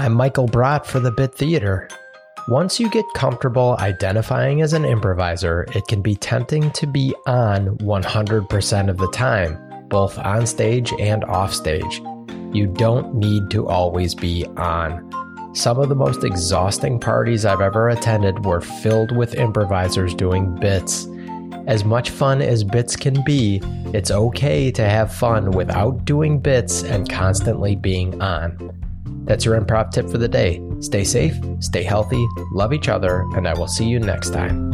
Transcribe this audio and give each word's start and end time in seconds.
I'm 0.00 0.14
Michael 0.14 0.46
Brott 0.46 0.86
for 0.86 0.98
the 0.98 1.10
Bit 1.10 1.34
Theater. 1.34 1.86
Once 2.48 2.80
you 2.80 2.88
get 2.88 3.04
comfortable 3.14 3.76
identifying 3.80 4.62
as 4.62 4.72
an 4.72 4.86
improviser, 4.86 5.66
it 5.74 5.86
can 5.88 6.00
be 6.00 6.14
tempting 6.14 6.70
to 6.70 6.86
be 6.86 7.14
on 7.26 7.76
100% 7.80 8.88
of 8.88 8.96
the 8.96 9.10
time, 9.10 9.58
both 9.88 10.18
on 10.18 10.46
stage 10.46 10.90
and 10.98 11.22
off 11.24 11.52
stage. 11.52 12.00
You 12.50 12.66
don't 12.66 13.14
need 13.14 13.50
to 13.50 13.68
always 13.68 14.14
be 14.14 14.46
on. 14.56 15.06
Some 15.54 15.78
of 15.78 15.90
the 15.90 15.94
most 15.94 16.24
exhausting 16.24 16.98
parties 16.98 17.44
I've 17.44 17.60
ever 17.60 17.90
attended 17.90 18.46
were 18.46 18.62
filled 18.62 19.14
with 19.14 19.34
improvisers 19.34 20.14
doing 20.14 20.54
bits. 20.54 21.06
As 21.66 21.84
much 21.84 22.08
fun 22.08 22.40
as 22.40 22.64
bits 22.64 22.96
can 22.96 23.22
be, 23.24 23.60
it's 23.92 24.10
okay 24.10 24.70
to 24.70 24.82
have 24.82 25.12
fun 25.12 25.50
without 25.50 26.06
doing 26.06 26.40
bits 26.40 26.84
and 26.84 27.06
constantly 27.06 27.76
being 27.76 28.22
on. 28.22 28.89
That's 29.24 29.44
your 29.44 29.60
improv 29.60 29.92
tip 29.92 30.08
for 30.08 30.18
the 30.18 30.28
day. 30.28 30.62
Stay 30.80 31.04
safe, 31.04 31.36
stay 31.60 31.82
healthy, 31.82 32.26
love 32.52 32.72
each 32.72 32.88
other, 32.88 33.20
and 33.36 33.46
I 33.46 33.54
will 33.54 33.68
see 33.68 33.86
you 33.86 34.00
next 34.00 34.30
time. 34.30 34.70